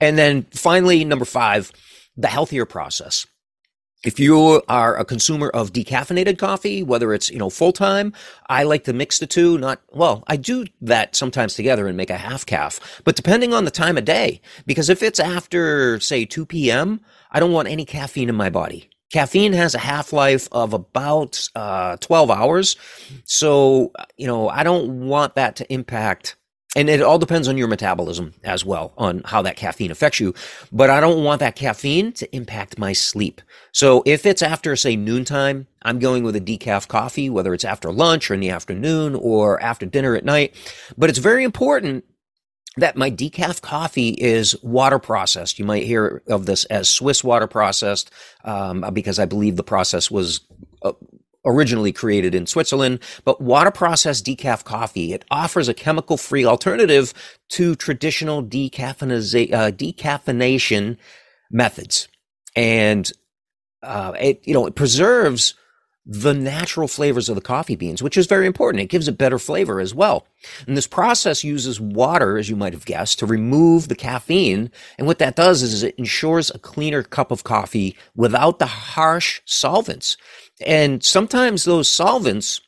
And 0.00 0.16
then 0.16 0.42
finally, 0.52 1.04
number 1.04 1.24
five, 1.24 1.72
the 2.16 2.28
healthier 2.28 2.66
process. 2.66 3.26
If 4.04 4.20
you 4.20 4.60
are 4.68 4.98
a 4.98 5.04
consumer 5.04 5.48
of 5.48 5.72
decaffeinated 5.72 6.36
coffee, 6.38 6.82
whether 6.82 7.14
it's, 7.14 7.30
you 7.30 7.38
know, 7.38 7.48
full 7.48 7.72
time, 7.72 8.12
I 8.48 8.62
like 8.64 8.84
to 8.84 8.92
mix 8.92 9.18
the 9.18 9.26
two, 9.26 9.56
not, 9.56 9.80
well, 9.92 10.24
I 10.26 10.36
do 10.36 10.66
that 10.82 11.16
sometimes 11.16 11.54
together 11.54 11.86
and 11.86 11.96
make 11.96 12.10
a 12.10 12.18
half 12.18 12.44
caf, 12.44 13.00
but 13.04 13.16
depending 13.16 13.54
on 13.54 13.64
the 13.64 13.70
time 13.70 13.96
of 13.96 14.04
day, 14.04 14.42
because 14.66 14.90
if 14.90 15.02
it's 15.02 15.18
after, 15.18 15.98
say, 16.00 16.26
2 16.26 16.44
p.m., 16.44 17.00
I 17.30 17.40
don't 17.40 17.52
want 17.52 17.68
any 17.68 17.86
caffeine 17.86 18.28
in 18.28 18.34
my 18.34 18.50
body. 18.50 18.90
Caffeine 19.10 19.54
has 19.54 19.74
a 19.74 19.78
half 19.78 20.12
life 20.12 20.48
of 20.52 20.74
about 20.74 21.48
uh, 21.54 21.96
12 21.98 22.30
hours. 22.30 22.76
So, 23.24 23.92
you 24.18 24.26
know, 24.26 24.50
I 24.50 24.64
don't 24.64 25.06
want 25.06 25.36
that 25.36 25.56
to 25.56 25.72
impact 25.72 26.36
and 26.76 26.88
it 26.88 27.02
all 27.02 27.18
depends 27.18 27.48
on 27.48 27.58
your 27.58 27.68
metabolism 27.68 28.34
as 28.44 28.64
well 28.64 28.92
on 28.98 29.22
how 29.24 29.42
that 29.42 29.56
caffeine 29.56 29.90
affects 29.90 30.20
you. 30.20 30.34
But 30.72 30.90
i 30.90 31.00
don't 31.00 31.24
want 31.24 31.40
that 31.40 31.56
caffeine 31.56 32.12
to 32.14 32.36
impact 32.36 32.78
my 32.78 32.92
sleep. 32.92 33.42
So 33.72 34.02
if 34.06 34.26
it's 34.26 34.42
after 34.42 34.76
say 34.76 34.96
noontime 34.96 35.66
i'm 35.82 35.98
going 35.98 36.24
with 36.24 36.36
a 36.36 36.40
decaf 36.40 36.88
coffee 36.88 37.30
whether 37.30 37.54
it's 37.54 37.64
after 37.64 37.92
lunch 37.92 38.30
or 38.30 38.34
in 38.34 38.40
the 38.40 38.50
afternoon 38.50 39.14
or 39.14 39.60
after 39.62 39.86
dinner 39.86 40.14
at 40.16 40.24
night. 40.24 40.54
But 40.96 41.10
it's 41.10 41.18
very 41.18 41.44
important 41.44 42.04
that 42.76 42.96
my 42.96 43.10
decaf 43.10 43.60
coffee 43.60 44.10
is 44.10 44.60
water 44.62 44.98
processed. 44.98 45.58
You 45.58 45.64
might 45.64 45.84
hear 45.84 46.22
of 46.28 46.46
this 46.46 46.64
as 46.66 46.88
Swiss 46.90 47.22
water 47.22 47.46
processed, 47.46 48.10
um, 48.44 48.84
because 48.92 49.18
I 49.18 49.26
believe 49.26 49.56
the 49.56 49.62
process 49.62 50.10
was 50.10 50.40
uh, 50.82 50.92
originally 51.44 51.92
created 51.92 52.34
in 52.34 52.46
Switzerland, 52.46 53.00
but 53.24 53.40
water 53.40 53.70
processed 53.70 54.26
decaf 54.26 54.64
coffee. 54.64 55.12
It 55.12 55.24
offers 55.30 55.68
a 55.68 55.74
chemical 55.74 56.16
free 56.16 56.44
alternative 56.44 57.12
to 57.50 57.74
traditional 57.74 58.38
uh, 58.38 58.42
decaffeination 59.72 60.96
methods. 61.50 62.08
And, 62.56 63.10
uh, 63.82 64.12
it, 64.18 64.40
you 64.46 64.54
know, 64.54 64.66
it 64.66 64.74
preserves 64.74 65.54
the 66.06 66.34
natural 66.34 66.86
flavors 66.86 67.30
of 67.30 67.34
the 67.34 67.40
coffee 67.40 67.76
beans, 67.76 68.02
which 68.02 68.18
is 68.18 68.26
very 68.26 68.46
important. 68.46 68.82
It 68.82 68.90
gives 68.90 69.08
a 69.08 69.12
better 69.12 69.38
flavor 69.38 69.80
as 69.80 69.94
well. 69.94 70.26
And 70.66 70.76
this 70.76 70.86
process 70.86 71.42
uses 71.42 71.80
water, 71.80 72.36
as 72.36 72.50
you 72.50 72.56
might 72.56 72.74
have 72.74 72.84
guessed, 72.84 73.18
to 73.20 73.26
remove 73.26 73.88
the 73.88 73.94
caffeine. 73.94 74.70
And 74.98 75.06
what 75.06 75.18
that 75.18 75.36
does 75.36 75.62
is 75.62 75.82
it 75.82 75.94
ensures 75.96 76.50
a 76.50 76.58
cleaner 76.58 77.02
cup 77.02 77.30
of 77.30 77.44
coffee 77.44 77.96
without 78.14 78.58
the 78.58 78.66
harsh 78.66 79.40
solvents. 79.46 80.18
And 80.60 81.02
sometimes 81.02 81.64
those 81.64 81.88
solvents, 81.88 82.60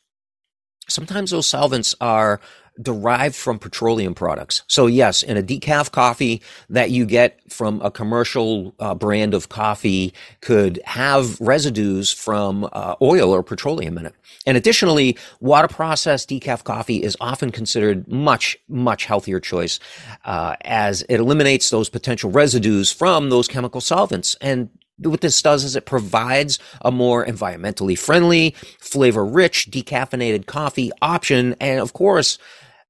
sometimes 0.88 1.30
those 1.30 1.46
solvents 1.46 1.94
are 2.00 2.40
derived 2.80 3.34
from 3.34 3.58
petroleum 3.58 4.14
products. 4.14 4.62
So 4.66 4.86
yes, 4.86 5.22
in 5.22 5.36
a 5.36 5.42
decaf 5.42 5.90
coffee 5.90 6.42
that 6.68 6.90
you 6.90 7.06
get 7.06 7.40
from 7.50 7.80
a 7.80 7.90
commercial 7.90 8.74
uh, 8.78 8.94
brand 8.94 9.34
of 9.34 9.48
coffee 9.48 10.12
could 10.40 10.80
have 10.84 11.40
residues 11.40 12.12
from 12.12 12.68
uh, 12.72 12.94
oil 13.00 13.30
or 13.34 13.42
petroleum 13.42 13.96
in 13.98 14.06
it. 14.06 14.14
And 14.46 14.56
additionally, 14.56 15.16
water 15.40 15.68
processed 15.68 16.28
decaf 16.28 16.64
coffee 16.64 17.02
is 17.02 17.16
often 17.20 17.50
considered 17.50 18.06
much, 18.08 18.58
much 18.68 19.06
healthier 19.06 19.40
choice 19.40 19.80
uh, 20.24 20.56
as 20.62 21.02
it 21.08 21.18
eliminates 21.18 21.70
those 21.70 21.88
potential 21.88 22.30
residues 22.30 22.92
from 22.92 23.30
those 23.30 23.48
chemical 23.48 23.80
solvents. 23.80 24.36
And 24.40 24.68
what 24.98 25.20
this 25.20 25.40
does 25.42 25.64
is 25.64 25.76
it 25.76 25.86
provides 25.86 26.58
a 26.80 26.90
more 26.90 27.24
environmentally 27.24 27.98
friendly, 27.98 28.54
flavor 28.80 29.24
rich, 29.24 29.70
decaffeinated 29.70 30.46
coffee 30.46 30.90
option. 31.02 31.54
And 31.60 31.80
of 31.80 31.92
course, 31.92 32.38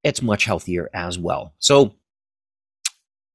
it's 0.05 0.23
much 0.23 0.45
healthier 0.45 0.89
as 0.95 1.19
well. 1.19 1.55
So 1.59 1.95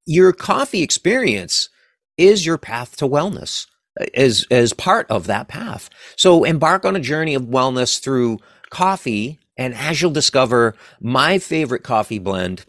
your 0.06 0.32
coffee 0.32 0.82
experience 0.82 1.68
is 2.16 2.46
your 2.46 2.58
path 2.58 2.96
to 2.96 3.06
wellness 3.06 3.66
is 4.14 4.46
as 4.50 4.72
part 4.72 5.06
of 5.10 5.26
that 5.26 5.48
path. 5.48 5.90
So 6.16 6.44
embark 6.44 6.84
on 6.84 6.96
a 6.96 7.00
journey 7.00 7.34
of 7.34 7.42
wellness 7.42 8.00
through 8.00 8.38
coffee. 8.70 9.38
And 9.56 9.74
as 9.74 10.00
you'll 10.00 10.10
discover, 10.10 10.74
my 11.00 11.38
favorite 11.38 11.82
coffee 11.82 12.18
blend 12.18 12.64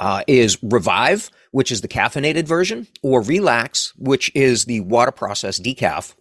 uh, 0.00 0.22
is 0.26 0.58
Revive, 0.62 1.30
which 1.50 1.70
is 1.72 1.80
the 1.80 1.88
caffeinated 1.88 2.46
version, 2.46 2.86
or 3.02 3.22
Relax, 3.22 3.92
which 3.96 4.30
is 4.34 4.64
the 4.64 4.80
water 4.80 5.12
process 5.12 5.60
decaf. 5.60 6.14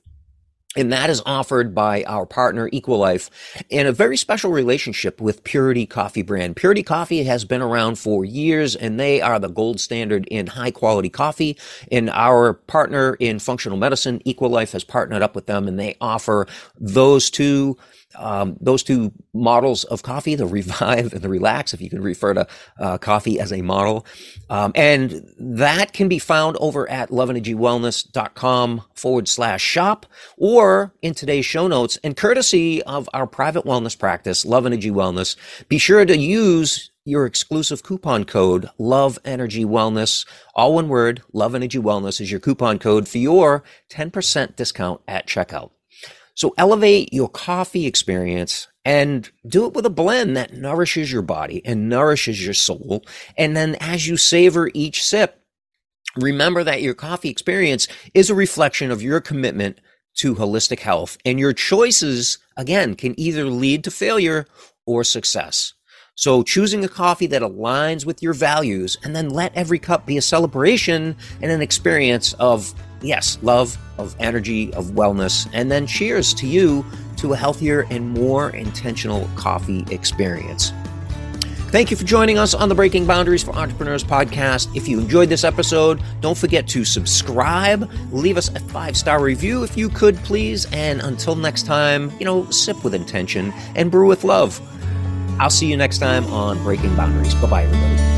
And 0.77 0.93
that 0.93 1.09
is 1.09 1.21
offered 1.25 1.75
by 1.75 2.03
our 2.05 2.25
partner 2.25 2.69
Equilife 2.69 3.29
in 3.69 3.87
a 3.87 3.91
very 3.91 4.15
special 4.15 4.51
relationship 4.51 5.19
with 5.19 5.43
Purity 5.43 5.85
Coffee 5.85 6.21
brand. 6.21 6.55
Purity 6.55 6.81
Coffee 6.81 7.23
has 7.23 7.43
been 7.43 7.61
around 7.61 7.99
for 7.99 8.23
years 8.23 8.73
and 8.77 8.97
they 8.97 9.19
are 9.19 9.37
the 9.37 9.49
gold 9.49 9.81
standard 9.81 10.27
in 10.27 10.47
high 10.47 10.71
quality 10.71 11.09
coffee. 11.09 11.57
And 11.91 12.09
our 12.11 12.53
partner 12.53 13.15
in 13.19 13.39
functional 13.39 13.77
medicine, 13.77 14.21
Equilife, 14.25 14.71
has 14.71 14.85
partnered 14.85 15.21
up 15.21 15.35
with 15.35 15.45
them 15.45 15.67
and 15.67 15.77
they 15.77 15.97
offer 15.99 16.47
those 16.79 17.29
two 17.29 17.77
um, 18.15 18.57
those 18.59 18.83
two 18.83 19.11
models 19.33 19.83
of 19.85 20.03
coffee, 20.03 20.35
the 20.35 20.45
Revive 20.61 21.13
and 21.13 21.21
the 21.21 21.29
Relax, 21.29 21.73
if 21.73 21.81
you 21.81 21.89
can 21.89 22.01
refer 22.01 22.33
to 22.33 22.47
uh, 22.79 22.97
coffee 22.97 23.39
as 23.39 23.51
a 23.51 23.61
model. 23.61 24.05
Um, 24.49 24.71
and 24.75 25.23
that 25.39 25.93
can 25.93 26.07
be 26.07 26.19
found 26.19 26.57
over 26.59 26.89
at 26.89 27.09
loveenergywellness.com 27.09 28.83
forward 28.93 29.27
slash 29.27 29.61
shop 29.61 30.05
or 30.37 30.93
in 31.01 31.13
today's 31.13 31.45
show 31.45 31.67
notes. 31.67 31.97
And 32.03 32.15
courtesy 32.15 32.83
of 32.83 33.09
our 33.13 33.27
private 33.27 33.65
wellness 33.65 33.97
practice, 33.97 34.45
Love 34.45 34.65
Energy 34.65 34.91
Wellness, 34.91 35.35
be 35.67 35.77
sure 35.77 36.05
to 36.05 36.17
use 36.17 36.91
your 37.03 37.25
exclusive 37.25 37.81
coupon 37.81 38.23
code 38.23 38.69
love 38.77 39.17
energy 39.25 39.65
wellness 39.65 40.23
all 40.53 40.75
one 40.75 40.87
word 40.87 41.23
love 41.33 41.55
energy 41.55 41.79
wellness 41.79 42.21
is 42.21 42.29
your 42.29 42.39
coupon 42.39 42.77
code 42.77 43.07
for 43.07 43.17
your 43.17 43.63
10% 43.89 44.55
discount 44.55 45.01
at 45.07 45.25
checkout 45.25 45.71
so 46.35 46.53
elevate 46.57 47.13
your 47.13 47.29
coffee 47.29 47.85
experience 47.85 48.67
and 48.83 49.29
do 49.47 49.65
it 49.65 49.73
with 49.73 49.85
a 49.85 49.91
blend 49.91 50.35
that 50.37 50.53
nourishes 50.53 51.11
your 51.11 51.21
body 51.21 51.61
and 51.65 51.89
nourishes 51.89 52.43
your 52.43 52.53
soul. 52.53 53.03
And 53.37 53.55
then 53.55 53.75
as 53.79 54.07
you 54.07 54.17
savor 54.17 54.71
each 54.73 55.05
sip, 55.05 55.41
remember 56.15 56.63
that 56.63 56.81
your 56.81 56.93
coffee 56.93 57.29
experience 57.29 57.87
is 58.13 58.29
a 58.29 58.35
reflection 58.35 58.91
of 58.91 59.01
your 59.01 59.21
commitment 59.21 59.79
to 60.15 60.35
holistic 60.35 60.79
health. 60.79 61.17
And 61.25 61.39
your 61.39 61.53
choices, 61.53 62.39
again, 62.57 62.95
can 62.95 63.17
either 63.19 63.45
lead 63.45 63.83
to 63.85 63.91
failure 63.91 64.45
or 64.85 65.03
success. 65.03 65.73
So 66.15 66.43
choosing 66.43 66.83
a 66.83 66.89
coffee 66.89 67.27
that 67.27 67.41
aligns 67.41 68.05
with 68.05 68.21
your 68.21 68.33
values 68.33 68.97
and 69.03 69.15
then 69.15 69.29
let 69.29 69.55
every 69.55 69.79
cup 69.79 70.05
be 70.05 70.17
a 70.17 70.21
celebration 70.21 71.15
and 71.41 71.51
an 71.51 71.61
experience 71.61 72.33
of, 72.33 72.73
yes, 73.01 73.37
love, 73.41 73.77
of 73.97 74.15
energy, 74.19 74.73
of 74.73 74.85
wellness. 74.91 75.49
And 75.53 75.71
then 75.71 75.87
cheers 75.87 76.33
to 76.35 76.47
you 76.47 76.85
to 77.17 77.33
a 77.33 77.35
healthier 77.35 77.85
and 77.89 78.09
more 78.11 78.49
intentional 78.51 79.29
coffee 79.35 79.85
experience. 79.91 80.71
Thank 81.71 81.89
you 81.89 81.95
for 81.95 82.03
joining 82.03 82.37
us 82.37 82.53
on 82.53 82.67
the 82.67 82.75
Breaking 82.75 83.05
Boundaries 83.05 83.41
for 83.41 83.51
Entrepreneurs 83.55 84.03
podcast. 84.03 84.75
If 84.75 84.89
you 84.89 84.99
enjoyed 84.99 85.29
this 85.29 85.45
episode, 85.45 86.01
don't 86.19 86.37
forget 86.37 86.67
to 86.67 86.83
subscribe, 86.83 87.89
leave 88.11 88.35
us 88.35 88.49
a 88.49 88.59
five 88.59 88.97
star 88.97 89.21
review 89.21 89.63
if 89.63 89.77
you 89.77 89.87
could, 89.87 90.17
please. 90.17 90.65
And 90.73 90.99
until 90.99 91.35
next 91.35 91.65
time, 91.65 92.11
you 92.19 92.25
know, 92.25 92.49
sip 92.51 92.83
with 92.83 92.93
intention 92.93 93.53
and 93.77 93.89
brew 93.89 94.09
with 94.09 94.25
love. 94.25 94.59
I'll 95.39 95.49
see 95.49 95.67
you 95.67 95.77
next 95.77 95.99
time 95.99 96.25
on 96.27 96.61
Breaking 96.61 96.93
Boundaries. 96.97 97.33
Bye 97.35 97.49
bye, 97.49 97.63
everybody. 97.63 98.10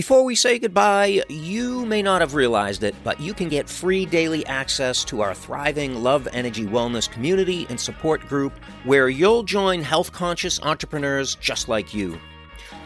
Before 0.00 0.24
we 0.24 0.34
say 0.34 0.58
goodbye, 0.58 1.22
you 1.28 1.84
may 1.84 2.00
not 2.00 2.22
have 2.22 2.32
realized 2.32 2.84
it, 2.84 2.94
but 3.04 3.20
you 3.20 3.34
can 3.34 3.50
get 3.50 3.68
free 3.68 4.06
daily 4.06 4.46
access 4.46 5.04
to 5.04 5.20
our 5.20 5.34
thriving 5.34 6.02
Love 6.02 6.26
Energy 6.32 6.64
Wellness 6.64 7.06
community 7.06 7.66
and 7.68 7.78
support 7.78 8.26
group 8.26 8.54
where 8.84 9.10
you'll 9.10 9.42
join 9.42 9.82
health 9.82 10.10
conscious 10.10 10.58
entrepreneurs 10.62 11.34
just 11.34 11.68
like 11.68 11.92
you. 11.92 12.18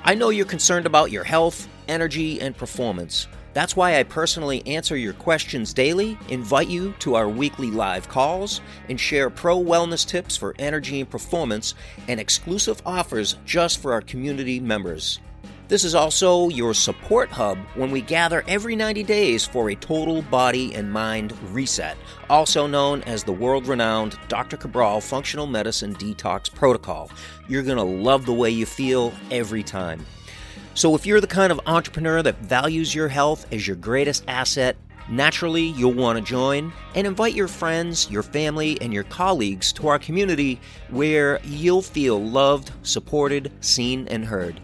I 0.03 0.17
know 0.17 0.31
you're 0.31 0.45
concerned 0.45 0.87
about 0.87 1.13
your 1.13 1.23
health, 1.23 1.69
energy, 1.87 2.41
and 2.41 2.57
performance. 2.57 3.29
That's 3.53 3.77
why 3.77 4.01
I 4.01 4.03
personally 4.03 4.67
answer 4.67 4.97
your 4.97 5.13
questions 5.13 5.73
daily, 5.73 6.19
invite 6.31 6.67
you 6.67 6.95
to 6.99 7.15
our 7.15 7.29
weekly 7.29 7.71
live 7.71 8.09
calls, 8.09 8.61
and 8.89 8.99
share 8.99 9.31
pro 9.31 9.57
wellness 9.57 10.05
tips 10.05 10.37
for 10.37 10.57
energy 10.59 10.99
and 10.99 11.09
performance 11.09 11.77
and 12.09 12.19
exclusive 12.19 12.83
offers 12.85 13.37
just 13.47 13.81
for 13.81 13.93
our 13.93 14.03
community 14.03 14.59
members. 14.59 15.21
This 15.67 15.83
is 15.83 15.95
also 15.95 16.51
your 16.51 16.75
support 16.75 17.31
hub 17.31 17.57
when 17.75 17.91
we 17.91 18.03
gather 18.03 18.45
every 18.47 18.77
90 18.77 19.03
days 19.03 19.47
for 19.47 19.71
a 19.71 19.75
total 19.75 20.21
body 20.21 20.75
and 20.75 20.93
mind 20.93 21.33
reset, 21.55 21.97
also 22.29 22.67
known 22.67 23.03
as 23.05 23.25
the 23.25 23.33
world 23.33 23.67
renowned 23.67 24.19
Dr. 24.29 24.59
Cabral 24.59 25.01
Functional 25.01 25.47
Medicine 25.47 25.95
Detox 25.95 26.55
Protocol. 26.55 27.11
You're 27.49 27.63
going 27.63 27.79
to 27.79 27.83
love 27.83 28.27
the 28.27 28.35
way 28.35 28.51
you 28.51 28.67
feel 28.67 29.15
every 29.31 29.63
time. 29.63 30.05
So, 30.75 30.95
if 30.95 31.07
you're 31.07 31.23
the 31.23 31.27
kind 31.27 31.51
of 31.51 31.61
entrepreneur 31.65 32.21
that 32.23 32.41
values 32.41 32.95
your 32.95 33.09
health 33.09 33.51
as 33.51 33.67
your 33.67 33.77
greatest 33.77 34.25
asset, 34.29 34.77
naturally 35.09 35.63
you'll 35.63 35.95
want 35.95 36.19
to 36.19 36.25
join 36.25 36.75
and 36.95 37.07
invite 37.07 37.35
your 37.35 37.49
friends, 37.49 38.11
your 38.11 38.23
family, 38.23 38.79
and 38.83 38.93
your 38.93 39.05
colleagues 39.05 39.73
to 39.75 39.89
our 39.89 39.99
community 39.99 40.61
where 40.91 41.41
you'll 41.43 41.81
feel 41.81 42.23
loved, 42.23 42.71
supported, 42.83 43.51
seen, 43.61 44.07
and 44.09 44.27
heard. 44.27 44.61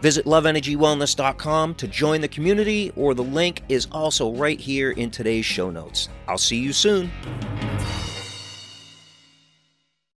Visit 0.00 0.24
loveenergywellness.com 0.24 1.74
to 1.74 1.88
join 1.88 2.20
the 2.20 2.28
community, 2.28 2.92
or 2.96 3.14
the 3.14 3.22
link 3.22 3.62
is 3.68 3.86
also 3.92 4.32
right 4.32 4.58
here 4.58 4.92
in 4.92 5.10
today's 5.10 5.44
show 5.44 5.70
notes. 5.70 6.08
I'll 6.26 6.38
see 6.38 6.58
you 6.58 6.72
soon. 6.72 7.10